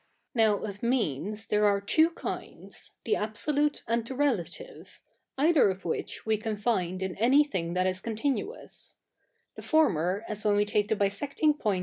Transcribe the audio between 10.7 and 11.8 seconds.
the bisect ing point i?